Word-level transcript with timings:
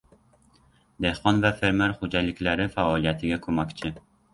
Dehqon 1.07 1.43
va 1.45 1.53
fermer 1.61 1.95
xo‘jaliklari 2.01 2.69
faoliyatiga 2.77 3.43
ko‘makchi 3.49 3.99